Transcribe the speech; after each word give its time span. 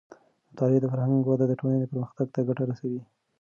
د 0.03 0.03
مطالعې 0.51 0.79
د 0.81 0.85
فرهنګ 0.91 1.19
وده 1.25 1.45
د 1.47 1.53
ټولنې 1.59 1.85
پرمختګ 1.91 2.27
ته 2.35 2.39
ګټه 2.47 2.63
رسوي. 2.71 3.01